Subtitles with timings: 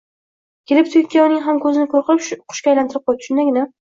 [0.69, 3.27] kelibdi-yu, ikkovining ham ko'zini ko'r qilib, qushga aylantirib qo'yibdi.
[3.29, 3.69] Shundagina